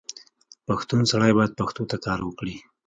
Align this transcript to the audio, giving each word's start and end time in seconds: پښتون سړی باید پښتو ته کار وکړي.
پښتون 0.67 1.01
سړی 1.11 1.31
باید 1.37 1.57
پښتو 1.59 1.83
ته 1.91 1.97
کار 2.05 2.19
وکړي. 2.23 2.55